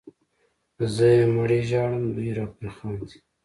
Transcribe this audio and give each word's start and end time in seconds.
زه 0.93 1.05
یې 1.15 1.23
مړی 1.35 1.61
ژاړم 1.69 2.05
دوی 2.15 2.29
راپورې 2.39 2.69
خاندي 2.77 3.17